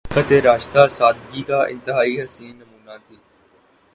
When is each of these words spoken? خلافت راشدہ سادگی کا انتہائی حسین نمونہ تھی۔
خلافت 0.09 0.31
راشدہ 0.45 0.85
سادگی 0.89 1.43
کا 1.43 1.59
انتہائی 1.63 2.21
حسین 2.21 2.55
نمونہ 2.55 2.97
تھی۔ 3.07 3.15